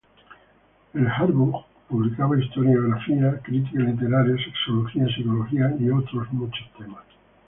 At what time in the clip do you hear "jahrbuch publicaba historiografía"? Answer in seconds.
1.07-3.39